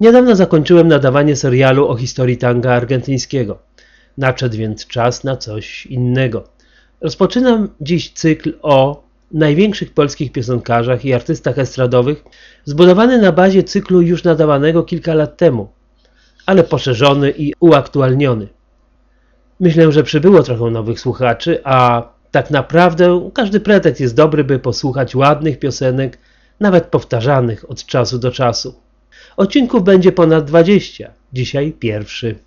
Niedawno 0.00 0.36
zakończyłem 0.36 0.88
nadawanie 0.88 1.36
serialu 1.36 1.88
o 1.88 1.96
historii 1.96 2.36
tanga 2.36 2.72
argentyńskiego. 2.72 3.58
Nadszedł 4.18 4.56
więc 4.56 4.86
czas 4.86 5.24
na 5.24 5.36
coś 5.36 5.86
innego. 5.86 6.44
Rozpoczynam 7.00 7.68
dziś 7.80 8.12
cykl 8.12 8.52
o 8.62 9.02
największych 9.32 9.94
polskich 9.94 10.32
piosenkarzach 10.32 11.04
i 11.04 11.14
artystach 11.14 11.58
estradowych, 11.58 12.24
zbudowany 12.64 13.18
na 13.18 13.32
bazie 13.32 13.62
cyklu 13.62 14.00
już 14.00 14.24
nadawanego 14.24 14.82
kilka 14.82 15.14
lat 15.14 15.36
temu, 15.36 15.68
ale 16.46 16.64
poszerzony 16.64 17.30
i 17.30 17.52
uaktualniony. 17.60 18.48
Myślę, 19.60 19.92
że 19.92 20.02
przybyło 20.02 20.42
trochę 20.42 20.70
nowych 20.70 21.00
słuchaczy, 21.00 21.60
a 21.64 22.08
tak 22.30 22.50
naprawdę 22.50 23.30
każdy 23.34 23.60
pretekst 23.60 24.00
jest 24.00 24.14
dobry, 24.14 24.44
by 24.44 24.58
posłuchać 24.58 25.14
ładnych 25.14 25.58
piosenek, 25.58 26.18
nawet 26.60 26.86
powtarzanych 26.86 27.70
od 27.70 27.84
czasu 27.84 28.18
do 28.18 28.30
czasu. 28.30 28.87
Odcinków 29.38 29.84
będzie 29.84 30.12
ponad 30.12 30.44
20, 30.44 31.10
dzisiaj 31.32 31.72
pierwszy. 31.72 32.38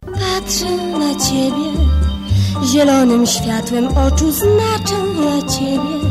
Patrzę 0.00 0.76
na 0.98 1.14
ciebie, 1.14 1.70
zielonym 2.72 3.26
światłem 3.26 3.88
oczu 3.88 4.32
znaczę 4.32 4.94
dla 5.14 5.48
ciebie. 5.48 6.08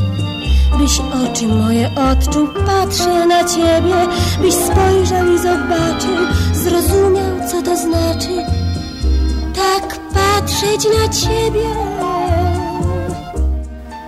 Byś 0.80 1.00
oczy 1.00 1.48
moje 1.48 1.90
odczuł, 2.12 2.48
patrzę 2.66 3.28
na 3.28 3.44
ciebie, 3.44 3.96
byś 4.42 4.54
spojrzał 4.54 5.34
i 5.34 5.38
zobaczył, 5.38 6.18
zrozumiał 6.54 7.50
co 7.52 7.62
to 7.62 7.78
znaczy. 7.78 8.46
Tak 9.56 10.00
patrzeć 10.14 10.88
na 11.00 11.10
ciebie. 11.10 11.66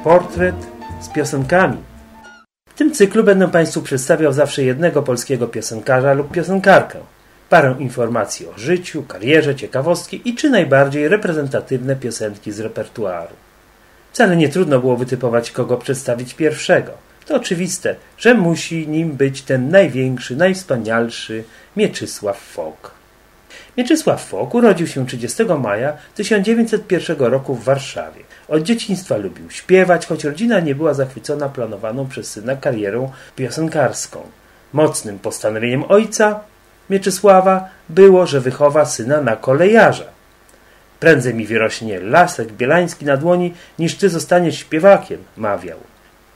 Portret 0.03 0.55
z 1.01 1.09
piosenkami. 1.09 1.88
Tym 2.79 2.91
cyklu 2.91 3.23
będę 3.23 3.47
Państwu 3.47 3.81
przedstawiał 3.81 4.33
zawsze 4.33 4.63
jednego 4.63 5.03
polskiego 5.03 5.47
piosenkarza 5.47 6.13
lub 6.13 6.31
piosenkarkę. 6.31 6.99
Parę 7.49 7.75
informacji 7.79 8.47
o 8.47 8.57
życiu, 8.57 9.03
karierze, 9.03 9.55
ciekawostki 9.55 10.21
i 10.29 10.35
czy 10.35 10.49
najbardziej 10.49 11.07
reprezentatywne 11.07 11.95
piosenki 11.95 12.51
z 12.51 12.59
repertuaru. 12.59 13.33
Wcale 14.11 14.35
nie 14.35 14.49
trudno 14.49 14.79
było 14.79 14.97
wytypować, 14.97 15.51
kogo 15.51 15.77
przedstawić 15.77 16.33
pierwszego. 16.33 16.91
To 17.25 17.35
oczywiste, 17.35 17.95
że 18.17 18.33
musi 18.33 18.87
nim 18.87 19.11
być 19.11 19.41
ten 19.41 19.69
największy, 19.69 20.35
najwspanialszy 20.35 21.43
Mieczysław 21.77 22.39
Fok. 22.39 22.91
Mieczysław 23.77 24.25
Fok 24.25 24.55
urodził 24.55 24.87
się 24.87 25.05
30 25.05 25.43
maja 25.59 25.93
1901 26.15 27.17
roku 27.17 27.55
w 27.55 27.63
Warszawie. 27.63 28.28
Od 28.49 28.63
dzieciństwa 28.63 29.17
lubił 29.17 29.51
śpiewać, 29.51 30.05
choć 30.05 30.23
rodzina 30.23 30.59
nie 30.59 30.75
była 30.75 30.93
zachwycona 30.93 31.49
planowaną 31.49 32.07
przez 32.07 32.31
syna 32.31 32.55
karierą 32.55 33.11
piosenkarską. 33.35 34.21
Mocnym 34.73 35.19
postanowieniem 35.19 35.83
ojca 35.89 36.39
Mieczysława 36.89 37.69
było, 37.89 38.27
że 38.27 38.41
wychowa 38.41 38.85
syna 38.85 39.21
na 39.21 39.35
kolejarza. 39.35 40.05
Prędzej 40.99 41.33
mi 41.33 41.45
wyrośnie 41.45 41.99
lasek 41.99 42.51
bielański 42.51 43.05
na 43.05 43.17
dłoni, 43.17 43.53
niż 43.79 43.95
ty 43.95 44.09
zostaniesz 44.09 44.57
śpiewakiem, 44.57 45.23
mawiał. 45.37 45.77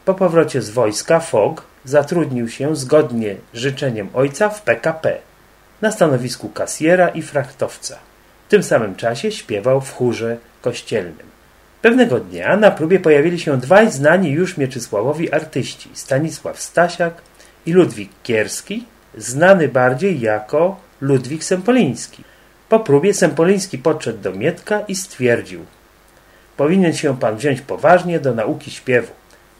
Po 0.05 0.13
powrocie 0.13 0.61
z 0.61 0.69
wojska 0.69 1.19
Fog 1.19 1.63
zatrudnił 1.85 2.49
się 2.49 2.75
zgodnie 2.75 3.35
z 3.53 3.57
życzeniem 3.57 4.09
ojca 4.13 4.49
w 4.49 4.61
PKP 4.61 5.17
na 5.81 5.91
stanowisku 5.91 6.49
kasjera 6.49 7.09
i 7.09 7.21
frachtowca. 7.21 7.97
W 8.47 8.49
tym 8.49 8.63
samym 8.63 8.95
czasie 8.95 9.31
śpiewał 9.31 9.81
w 9.81 9.93
chórze 9.93 10.37
kościelnym. 10.61 11.32
Pewnego 11.83 12.19
dnia 12.19 12.57
na 12.57 12.71
próbie 12.71 12.99
pojawili 12.99 13.39
się 13.39 13.57
dwaj 13.57 13.91
znani 13.91 14.31
już 14.31 14.57
Mieczysławowi 14.57 15.33
artyści 15.33 15.89
Stanisław 15.93 16.59
Stasiak 16.59 17.21
i 17.65 17.73
Ludwik 17.73 18.11
Kierski, 18.23 18.85
znany 19.17 19.67
bardziej 19.67 20.19
jako 20.19 20.79
Ludwik 21.01 21.43
Sempoliński. 21.43 22.23
Po 22.69 22.79
próbie 22.79 23.13
Sempoliński 23.13 23.77
podszedł 23.77 24.21
do 24.21 24.31
Mietka 24.31 24.79
i 24.87 24.95
stwierdził 24.95 25.65
Powinien 26.57 26.93
się 26.93 27.19
pan 27.19 27.37
wziąć 27.37 27.61
poważnie 27.61 28.19
do 28.19 28.33
nauki 28.33 28.71
śpiewu. 28.71 29.13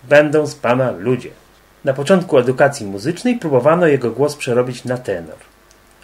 Będą 0.04 0.48
z 0.48 0.56
pana 0.56 0.92
ludzie. 0.92 1.30
Na 1.84 1.94
początku 1.94 2.38
edukacji 2.38 2.86
muzycznej 2.86 3.36
próbowano 3.36 3.88
jego 3.88 4.12
głos 4.12 4.36
przerobić 4.36 4.84
na 4.84 4.98
tenor. 4.98 5.38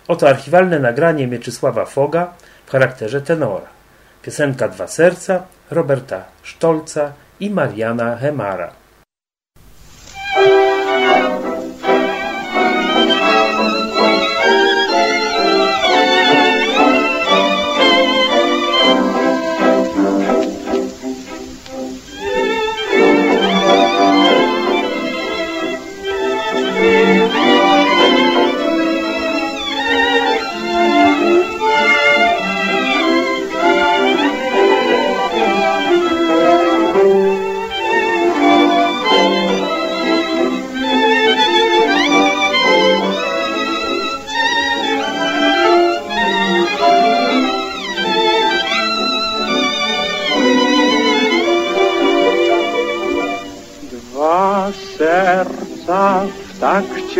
Oto 0.08 0.30
archiwalne 0.30 0.80
nagranie 0.80 1.28
Mieczysława 1.28 1.86
Foga 1.86 2.34
w 2.66 2.72
charakterze 2.72 3.22
tenora. 3.22 3.79
Piosenka 4.22 4.68
Dwa 4.68 4.88
Serca 4.88 5.48
Roberta 5.70 6.30
Sztolca 6.42 7.16
i 7.38 7.50
Mariana 7.50 8.18
Hemara. 8.18 8.79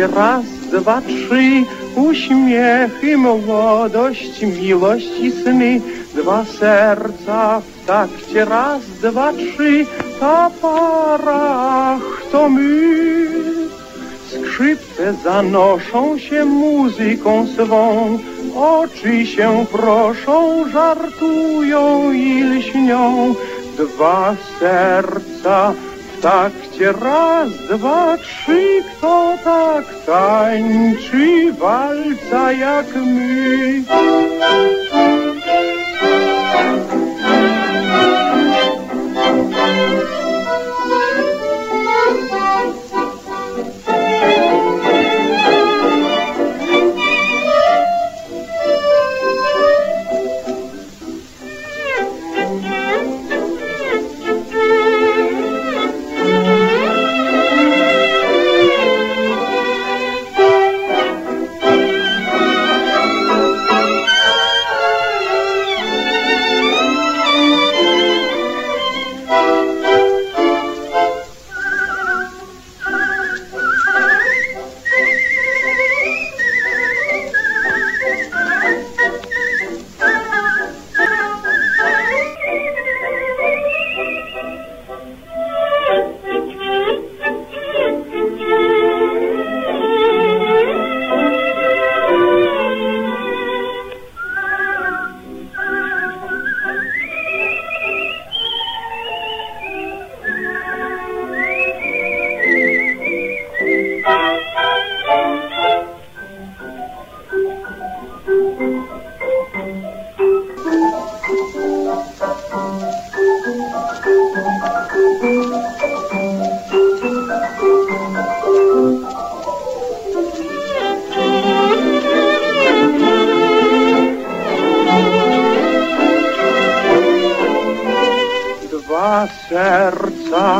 Takcie 0.00 0.16
raz, 0.16 0.44
dwa, 0.72 1.00
trzy, 1.00 1.64
uśmiechy, 1.96 3.16
młodość, 3.16 4.42
miłość 4.42 5.10
i 5.20 5.32
sny. 5.32 5.80
Dwa 6.14 6.44
serca 6.44 7.60
w 7.60 7.86
takcie 7.86 8.44
raz, 8.44 8.80
dwa, 9.02 9.32
trzy, 9.32 9.86
ta 10.20 10.50
parach 10.62 12.00
to 12.32 12.48
my. 12.48 13.28
Skrzypce 14.28 15.14
zanoszą 15.24 16.18
się 16.18 16.44
muzyką 16.44 17.46
swą, 17.46 18.18
oczy 18.56 19.26
się 19.26 19.66
proszą, 19.72 20.64
żartują 20.70 22.12
i 22.12 22.42
lśnią. 22.42 23.34
Dwa 23.76 24.36
serca 24.60 25.72
takcie 26.22 26.59
raz, 26.80 27.50
dwa, 27.68 28.16
trzy, 28.18 28.82
kto 28.96 29.38
tak 29.44 29.84
tańczy 30.06 31.52
walca 31.52 32.52
jak 32.52 32.96
my. 32.96 33.82
Dwa 33.82 34.89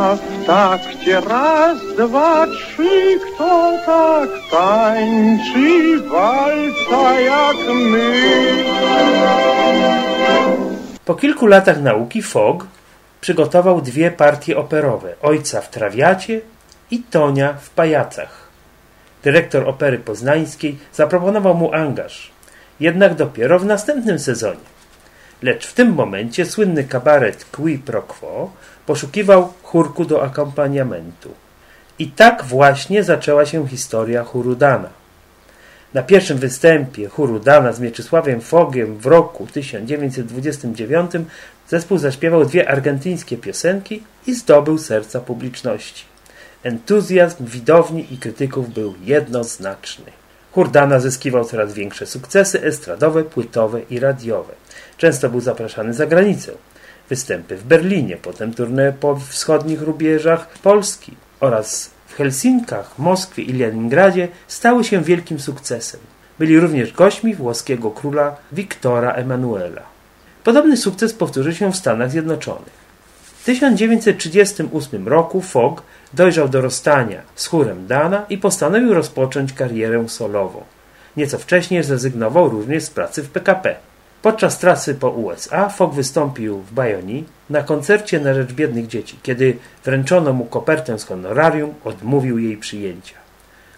w 0.01 0.45
takcie 0.45 1.21
raz, 1.21 1.77
dwa, 1.97 2.47
trzy, 2.47 3.19
kto 3.19 3.71
tak 3.85 4.29
tańczy 4.51 6.01
walca 6.09 7.19
jak 7.19 7.57
my. 7.75 8.11
Po 11.05 11.15
kilku 11.15 11.47
latach 11.47 11.81
nauki 11.81 12.21
Fogg 12.21 12.67
przygotował 13.21 13.81
dwie 13.81 14.11
partie 14.11 14.57
operowe 14.57 15.13
Ojca 15.21 15.61
w 15.61 15.69
Trawiacie 15.69 16.41
i 16.91 16.99
Tonia 16.99 17.53
w 17.53 17.69
Pajacach. 17.69 18.49
Dyrektor 19.23 19.69
Opery 19.69 19.99
Poznańskiej 19.99 20.77
zaproponował 20.93 21.53
mu 21.53 21.73
angaż, 21.73 22.31
jednak 22.79 23.15
dopiero 23.15 23.59
w 23.59 23.65
następnym 23.65 24.19
sezonie. 24.19 24.80
Lecz 25.41 25.67
w 25.67 25.73
tym 25.73 25.93
momencie 25.93 26.45
słynny 26.45 26.83
kabaret 26.83 27.45
Qui 27.45 27.77
Pro 27.77 28.01
Quo 28.01 28.51
poszukiwał 28.85 29.53
chórku 29.63 30.05
do 30.05 30.23
akompaniamentu. 30.23 31.29
I 31.99 32.07
tak 32.07 32.43
właśnie 32.43 33.03
zaczęła 33.03 33.45
się 33.45 33.67
historia 33.67 34.23
Hurudana. 34.23 34.89
Na 35.93 36.03
pierwszym 36.03 36.37
występie 36.37 37.07
chóru 37.07 37.39
Dana 37.39 37.73
z 37.73 37.79
Mieczysławiem 37.79 38.41
Fogiem 38.41 38.97
w 38.97 39.05
roku 39.05 39.47
1929 39.47 41.11
zespół 41.69 41.97
zaśpiewał 41.97 42.45
dwie 42.45 42.69
argentyńskie 42.69 43.37
piosenki 43.37 44.03
i 44.27 44.33
zdobył 44.35 44.77
serca 44.77 45.19
publiczności. 45.19 46.05
Entuzjazm 46.63 47.45
widowni 47.45 48.13
i 48.13 48.17
krytyków 48.17 48.73
był 48.73 48.93
jednoznaczny. 49.03 50.11
Chór 50.51 50.71
Dana 50.71 50.99
zyskiwał 50.99 51.45
coraz 51.45 51.73
większe 51.73 52.05
sukcesy 52.05 52.63
estradowe, 52.63 53.23
płytowe 53.23 53.81
i 53.89 53.99
radiowe. 53.99 54.53
Często 54.97 55.29
był 55.29 55.39
zapraszany 55.39 55.93
za 55.93 56.05
granicę. 56.05 56.51
Występy 57.09 57.57
w 57.57 57.63
Berlinie, 57.63 58.17
potem 58.17 58.53
turne 58.53 58.93
po 58.93 59.15
wschodnich 59.15 59.81
rubieżach 59.81 60.47
Polski 60.63 61.15
oraz 61.39 61.89
w 62.07 62.15
Helsinkach, 62.15 62.99
Moskwie 62.99 63.43
i 63.43 63.53
Leningradzie 63.53 64.27
stały 64.47 64.83
się 64.83 65.03
wielkim 65.03 65.39
sukcesem. 65.39 65.99
Byli 66.39 66.59
również 66.59 66.93
gośćmi 66.93 67.35
włoskiego 67.35 67.91
króla 67.91 68.35
Wiktora 68.51 69.13
Emanuela. 69.13 69.81
Podobny 70.43 70.77
sukces 70.77 71.13
powtórzył 71.13 71.53
się 71.53 71.71
w 71.71 71.77
Stanach 71.77 72.11
Zjednoczonych. 72.11 72.80
W 73.41 73.43
1938 73.43 75.07
roku 75.07 75.41
Fogg 75.41 75.83
dojrzał 76.13 76.49
do 76.49 76.61
rozstania 76.61 77.21
z 77.35 77.47
chórem 77.47 77.87
Dana 77.87 78.25
i 78.29 78.37
postanowił 78.37 78.93
rozpocząć 78.93 79.53
karierę 79.53 80.09
solową. 80.09 80.63
Nieco 81.17 81.37
wcześniej 81.37 81.83
zrezygnował 81.83 82.49
również 82.49 82.83
z 82.83 82.89
pracy 82.89 83.23
w 83.23 83.29
PKP. 83.29 83.75
Podczas 84.21 84.59
trasy 84.59 84.95
po 84.95 85.09
USA 85.09 85.69
Fogg 85.69 85.93
wystąpił 85.93 86.57
w 86.57 86.73
Bayonne 86.73 87.23
na 87.49 87.63
koncercie 87.63 88.19
na 88.19 88.33
rzecz 88.33 88.53
biednych 88.53 88.87
dzieci. 88.87 89.19
Kiedy 89.23 89.57
wręczono 89.83 90.33
mu 90.33 90.45
kopertę 90.45 90.99
z 90.99 91.05
honorarium, 91.05 91.73
odmówił 91.83 92.37
jej 92.37 92.57
przyjęcia. 92.57 93.15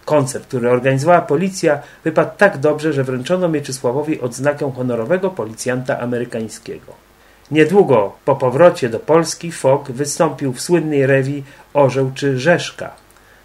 Koncert, 0.04 0.46
który 0.46 0.70
organizowała 0.70 1.20
policja, 1.20 1.82
wypadł 2.04 2.30
tak 2.36 2.58
dobrze, 2.58 2.92
że 2.92 3.04
wręczono 3.04 3.48
Mieczysławowi 3.48 4.20
odznakę 4.20 4.72
honorowego 4.76 5.30
policjanta 5.30 6.00
amerykańskiego. 6.00 7.03
Niedługo 7.50 8.12
po 8.24 8.36
powrocie 8.36 8.88
do 8.88 9.00
Polski 9.00 9.52
Fogg 9.52 9.90
wystąpił 9.90 10.52
w 10.52 10.60
słynnej 10.60 11.06
rewi 11.06 11.42
Orzeł 11.74 12.12
czy 12.14 12.38
Rzeszka. 12.38 12.90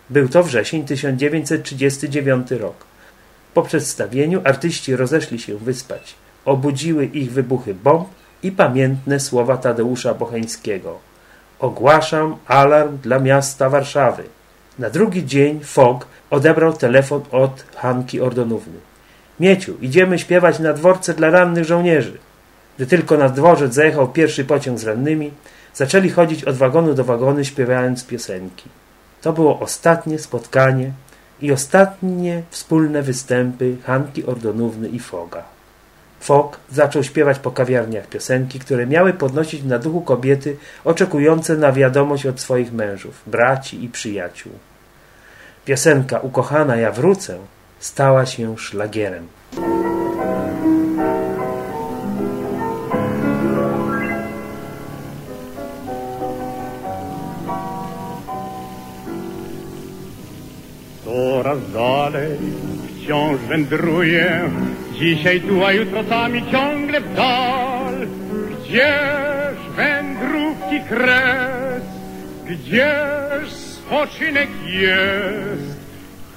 Był 0.10 0.30
to 0.30 0.44
wrzesień 0.44 0.86
1939 0.86 2.51
rok. 2.51 2.75
Po 3.54 3.62
przedstawieniu 3.63 4.42
artyści 4.44 4.96
rozeszli 4.96 5.40
się 5.40 5.57
wyspać 5.57 6.16
obudziły 6.46 7.06
ich 7.06 7.31
wybuchy 7.31 7.74
bomb 7.74 8.07
i 8.44 8.51
pamiętne 8.51 9.19
słowa 9.19 9.57
Tadeusza 9.57 10.13
Bocheńskiego. 10.13 11.00
Ogłaszam 11.60 12.36
alarm 12.48 12.98
dla 12.98 13.19
miasta 13.19 13.69
Warszawy. 13.69 14.24
Na 14.80 14.90
drugi 14.90 15.25
dzień 15.25 15.60
Fogg 15.63 16.07
odebrał 16.30 16.74
telefon 16.74 17.22
od 17.31 17.63
Hanki 17.75 18.22
Ordonówny. 18.22 18.80
Mieciu, 19.40 19.78
idziemy 19.81 20.19
śpiewać 20.19 20.60
na 20.60 20.74
dworce 20.74 21.13
dla 21.13 21.30
rannych 21.30 21.66
żołnierzy. 21.66 22.18
Gdy 22.80 22.88
tylko 22.88 23.18
na 23.18 23.30
dworzec 23.30 23.74
zajechał 23.74 24.08
pierwszy 24.08 24.46
pociąg 24.46 24.80
z 24.80 24.84
rannymi, 24.84 25.31
zaczęli 25.74 26.10
chodzić 26.10 26.44
od 26.44 26.56
wagonu 26.56 26.94
do 26.94 27.04
wagonu 27.04 27.44
śpiewając 27.44 28.06
piosenki. 28.06 28.70
To 29.22 29.34
było 29.34 29.60
ostatnie 29.60 30.20
spotkanie 30.20 30.92
i 31.42 31.52
ostatnie 31.52 32.44
wspólne 32.50 33.02
występy 33.02 33.78
Hanki 33.84 34.26
Ordonówny 34.26 34.90
i 34.90 35.00
Foga. 35.00 35.44
Fok 36.20 36.60
zaczął 36.72 37.04
śpiewać 37.04 37.40
po 37.40 37.52
kawiarniach 37.52 38.08
piosenki, 38.08 38.60
które 38.60 38.88
miały 38.88 39.14
podnosić 39.14 39.64
na 39.64 39.80
duchu 39.80 40.02
kobiety 40.02 40.58
oczekujące 40.86 41.58
na 41.58 41.72
wiadomość 41.72 42.26
od 42.26 42.40
swoich 42.40 42.74
mężów, 42.74 43.22
braci 43.28 43.84
i 43.84 43.90
przyjaciół. 43.90 44.52
Piosenka 45.66 46.20
Ukochana 46.20 46.76
ja 46.76 46.92
wrócę 46.92 47.38
stała 47.80 48.26
się 48.26 48.58
szlagierem. 48.58 49.28
Dalej 61.59 62.38
wciąż 63.03 63.39
wędruję 63.39 64.50
Dzisiaj 65.00 65.41
tu, 65.41 65.65
a 65.65 65.71
jutro 65.71 66.03
tam 66.03 66.35
i 66.35 66.51
ciągle 66.51 67.01
w 67.01 67.15
dal. 67.15 68.07
Gdzież 68.59 69.57
wędrówki 69.75 70.79
kres, 70.89 71.83
gdzież 72.45 73.50
spoczynek 73.51 74.50
jest. 74.65 75.79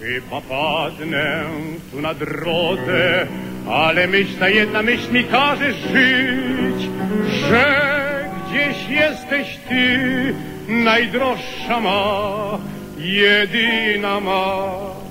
Chyba 0.01 0.41
padnę 0.41 1.45
tu 1.91 2.01
na 2.01 2.15
drodze, 2.15 3.27
ale 3.71 4.07
myśl 4.07 4.39
ta 4.39 4.49
jedna 4.49 4.83
myśl 4.83 5.13
mi 5.13 5.25
każe 5.25 5.73
żyć, 5.73 6.89
że 7.49 7.67
gdzieś 8.49 8.89
jesteś 8.89 9.59
ty, 9.69 10.35
najdroższa 10.69 11.81
ma, 11.81 12.59
jedyna 12.99 14.21
ma. 14.21 15.02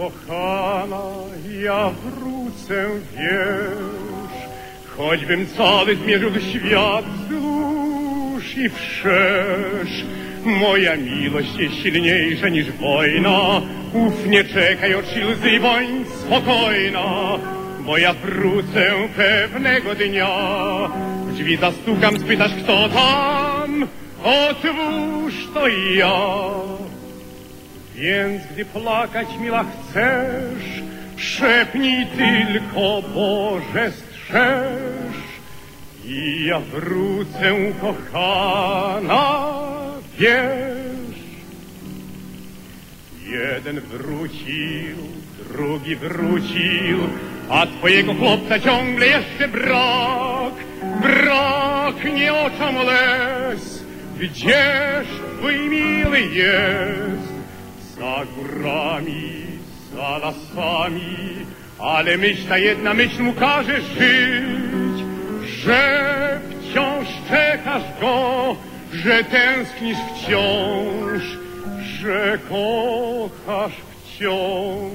Kochana, 0.00 1.02
ja 1.62 1.90
wrócę, 1.90 2.88
wiesz, 3.16 4.48
choćbym 4.96 5.46
cały 5.46 5.96
zmierzył 5.96 6.30
świat 6.50 7.04
wzdłuż 7.04 8.56
i 8.56 8.68
wszerz. 8.68 10.04
Moja 10.44 10.96
miłość 10.96 11.56
jest 11.58 11.74
silniejsza 11.74 12.48
niż 12.48 12.70
wojna, 12.70 13.60
uf, 13.92 14.26
nie 14.26 14.44
czekaj, 14.44 14.94
oczy 14.94 15.26
łzy, 15.26 15.60
bądź 15.60 16.08
spokojna, 16.08 17.38
bo 17.86 17.98
ja 17.98 18.12
wrócę 18.12 18.92
pewnego 19.16 19.94
dnia. 19.94 20.28
W 21.26 21.34
drzwi 21.34 21.56
zastukam, 21.56 22.18
spytasz, 22.18 22.52
kto 22.64 22.88
tam, 22.88 23.86
otwórz 24.24 25.48
to 25.54 25.68
ja. 25.68 26.30
Więc 28.00 28.42
gdy 28.46 28.64
plakać 28.64 29.28
mila 29.40 29.64
chcesz, 29.64 30.82
szepnij 31.16 32.06
tylko 32.06 33.02
Boże 33.14 33.92
strzeż. 33.92 35.14
I 36.04 36.44
ja 36.44 36.60
wrócę 36.60 37.54
kochana, 37.80 39.42
wiesz. 40.18 41.20
Jeden 43.26 43.80
wrócił, 43.80 44.96
drugi 45.48 45.96
wrócił, 45.96 46.98
a 47.50 47.66
twojego 47.66 48.14
chłopca 48.14 48.58
ciągle 48.58 49.06
jeszcze 49.06 49.48
brak. 49.48 50.54
Brak 51.02 52.14
nie 52.14 52.34
oczom 52.34 52.76
les, 52.76 53.84
gdzież 54.20 55.06
twój 55.38 55.58
miły 55.58 56.20
jest? 56.20 57.29
Za 58.00 58.24
górami, 58.36 59.60
za 59.94 60.18
lasami, 60.18 61.44
ale 61.78 62.16
myśl 62.16 62.48
ta 62.48 62.58
jedna 62.58 62.94
myśl 62.94 63.22
mu 63.22 63.32
każe 63.32 63.80
żyć, 63.80 65.04
że 65.64 66.40
wciąż 66.60 67.08
czekasz 67.28 67.82
go, 68.00 68.56
że 68.92 69.24
tęsknisz 69.24 69.98
wciąż, 70.14 71.22
że 72.00 72.38
kochasz 72.48 73.72
wciąż. 74.04 74.92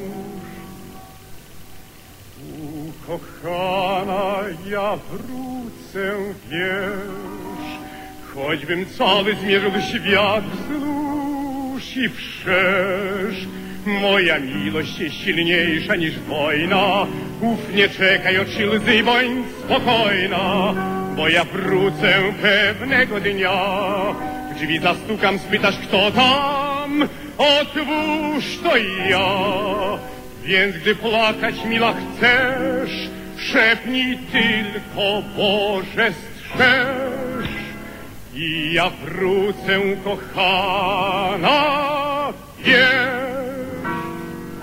Ukochana, 2.88 4.36
ja 4.70 4.98
wrócę, 5.12 6.14
wiesz, 6.50 7.70
choćbym 8.34 8.86
cały 8.98 9.36
zmierzył 9.36 9.72
świat 9.72 10.44
wzdłuż, 10.46 11.05
i 11.98 12.10
wszerz. 12.10 13.48
Moja 13.86 14.40
miłość 14.40 15.00
jest 15.00 15.16
silniejsza 15.16 15.96
niż 15.96 16.20
wojna. 16.20 17.08
Uf, 17.42 17.60
nie 17.76 17.90
czekaj, 17.90 18.40
oczy 18.40 18.70
łzy, 18.70 19.04
bądź 19.04 19.48
spokojna, 19.66 20.74
bo 21.16 21.30
ja 21.30 21.44
wrócę 21.44 22.14
pewnego 22.42 23.20
dnia. 23.20 23.52
W 24.52 24.60
drzwi 24.60 24.80
zastukam, 24.80 25.40
spytasz 25.40 25.78
kto 25.78 26.12
tam, 26.12 27.10
otwórz 27.38 28.60
to 28.64 28.78
ja. 29.10 29.30
Więc 30.46 30.78
gdy 30.78 30.96
plakać 30.96 31.56
mila 31.66 31.94
chcesz, 31.94 33.10
szepnij 33.38 34.18
tylko 34.32 35.24
Boże 35.38 36.14
strzeż. 36.14 37.15
I 38.36 38.74
ja 38.74 38.90
wrócę 38.90 39.80
kochana, 40.04 41.64
wiesz. 42.64 43.16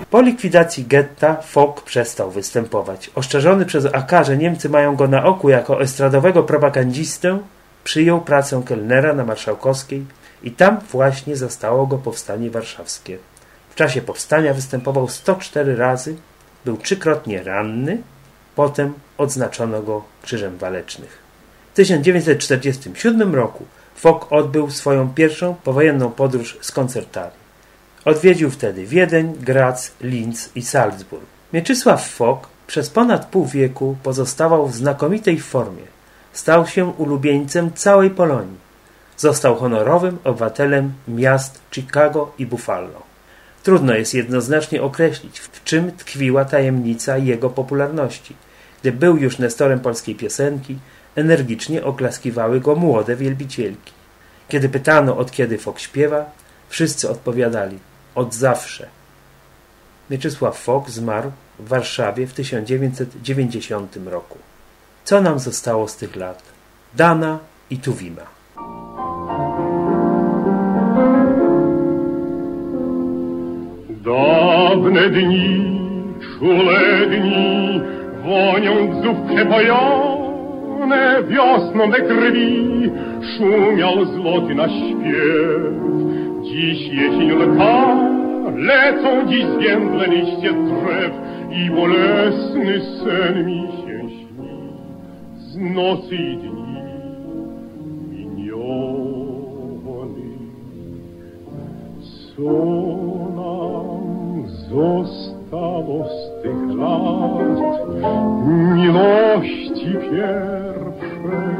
Po 0.09 0.21
likwidacji 0.21 0.85
getta 0.85 1.35
Fok 1.41 1.81
przestał 1.81 2.31
występować. 2.31 3.09
Oszczerzony 3.15 3.65
przez 3.65 3.85
AK, 3.85 4.11
że 4.25 4.37
Niemcy 4.37 4.69
mają 4.69 4.95
go 4.95 5.07
na 5.07 5.25
oku 5.25 5.49
jako 5.49 5.81
estradowego 5.81 6.43
propagandzistę, 6.43 7.39
przyjął 7.83 8.21
pracę 8.21 8.63
kelnera 8.65 9.13
na 9.13 9.25
Marszałkowskiej 9.25 10.05
i 10.43 10.51
tam 10.51 10.79
właśnie 10.91 11.35
zastało 11.35 11.87
go 11.87 11.97
powstanie 11.97 12.51
warszawskie. 12.51 13.17
W 13.69 13.75
czasie 13.75 14.01
powstania 14.01 14.53
występował 14.53 15.07
104 15.07 15.75
razy, 15.75 16.15
był 16.65 16.77
trzykrotnie 16.77 17.43
ranny, 17.43 18.01
potem 18.55 18.93
odznaczono 19.17 19.81
go 19.81 20.03
Krzyżem 20.21 20.57
Walecznych. 20.57 21.22
W 21.73 21.75
1947 21.75 23.35
roku 23.35 23.65
Fok 23.95 24.31
odbył 24.31 24.71
swoją 24.71 25.09
pierwszą 25.09 25.55
powojenną 25.63 26.11
podróż 26.11 26.57
z 26.61 26.71
koncertami. 26.71 27.31
Odwiedził 28.05 28.51
wtedy 28.51 28.85
Wiedeń, 28.85 29.33
Graz, 29.39 29.91
Linz 30.01 30.49
i 30.55 30.61
Salzburg. 30.61 31.23
Mieczysław 31.53 32.09
Fok 32.09 32.47
przez 32.67 32.89
ponad 32.89 33.25
pół 33.25 33.45
wieku 33.45 33.97
pozostawał 34.03 34.67
w 34.67 34.75
znakomitej 34.75 35.39
formie. 35.39 35.83
Stał 36.33 36.67
się 36.67 36.85
ulubieńcem 36.85 37.73
całej 37.73 38.09
Polonii. 38.09 38.57
Został 39.17 39.55
honorowym 39.55 40.17
obywatelem 40.23 40.93
miast 41.07 41.61
Chicago 41.71 42.31
i 42.37 42.45
Buffalo. 42.45 43.01
Trudno 43.63 43.93
jest 43.93 44.13
jednoznacznie 44.13 44.83
określić, 44.83 45.39
w 45.39 45.63
czym 45.63 45.91
tkwiła 45.91 46.45
tajemnica 46.45 47.17
jego 47.17 47.49
popularności. 47.49 48.35
Gdy 48.81 48.91
był 48.91 49.17
już 49.17 49.37
nestorem 49.37 49.79
polskiej 49.79 50.15
piosenki, 50.15 50.77
energicznie 51.15 51.83
oklaskiwały 51.83 52.59
go 52.59 52.75
młode 52.75 53.15
wielbicielki. 53.15 53.91
Kiedy 54.47 54.69
pytano, 54.69 55.17
od 55.17 55.31
kiedy 55.31 55.57
Fok 55.57 55.79
śpiewa, 55.79 56.25
wszyscy 56.69 57.09
odpowiadali– 57.09 57.79
od 58.15 58.33
zawsze. 58.33 58.87
Mieczysław 60.09 60.57
Fok 60.57 60.89
zmarł 60.89 61.31
w 61.59 61.67
Warszawie 61.67 62.27
w 62.27 62.33
1990 62.33 63.97
roku. 64.05 64.37
Co 65.03 65.21
nam 65.21 65.39
zostało 65.39 65.87
z 65.87 65.95
tych 65.97 66.15
lat? 66.15 66.43
Dana 66.93 67.39
i 67.69 67.77
Tuwima. 67.77 68.21
Dawne 73.89 75.09
dni, 75.09 75.73
czule 76.39 77.07
dni, 77.07 77.81
wonią 78.23 79.01
dzów 79.03 79.17
wiosną 81.27 81.91
we 81.91 81.99
krwi, 81.99 82.91
szumiał 83.37 84.05
złoty 84.05 84.55
na 84.55 84.69
śpiew. 84.69 85.73
Dziś 86.43 86.87
jesień 86.87 87.31
lata, 87.31 87.95
lecą 88.55 89.27
dziś 89.27 89.45
zwiędle 89.45 90.07
liście 90.07 90.53
drzew 90.53 91.11
i 91.51 91.69
bolesny 91.69 92.81
sen 92.81 93.45
mi 93.45 93.61
się 93.61 94.09
śni 94.09 94.69
z 95.37 95.57
nocy 95.57 96.15
i 96.15 96.37
dni 96.37 96.83
miniony. 98.09 99.23
Co 102.35 102.51
nam 103.35 103.62
zostało 104.47 106.05
z 106.09 106.43
tych 106.43 106.77
lat 106.77 107.87
miłości 108.75 109.93
pierwszej, 109.93 111.53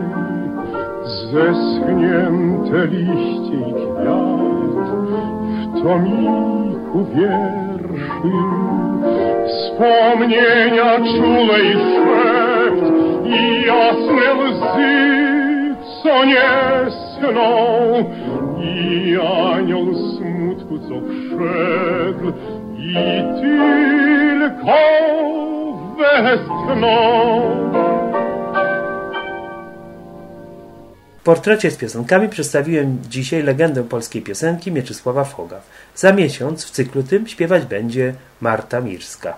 zeschnięte 1.32 2.88
liście 2.88 3.70
i 3.70 3.74
kwiat? 3.74 4.44
tomiku 5.84 7.06
wierszy 7.16 8.34
wspomnienia 9.48 10.98
czule 10.98 11.60
i 11.64 11.74
szept 11.74 12.94
i 13.26 13.66
jasne 13.68 14.34
łzy, 14.34 15.76
co 16.04 16.26
nie 16.26 16.92
sną 16.92 17.54
i 18.60 19.18
anioł 19.54 19.94
smutku, 19.94 20.80
co 20.80 20.96
wszedł 21.02 22.34
i 22.84 22.94
tylko 23.42 24.78
westchnął. 26.24 27.64
W 31.20 31.24
portrecie 31.24 31.72
z 31.72 31.78
piosenkami 31.78 32.30
przedstawiłem 32.30 32.98
dzisiaj 33.10 33.44
legendę 33.44 33.84
polskiej 33.84 34.22
piosenki 34.22 34.72
Mieczysława 34.72 35.24
Foga. 35.24 35.62
Za 35.96 36.14
miesiąc 36.14 36.66
w 36.66 36.72
cyklu 36.72 37.04
tym 37.04 37.28
śpiewać 37.28 37.66
będzie 37.66 38.14
Marta 38.42 38.82
Mirska. 38.82 39.38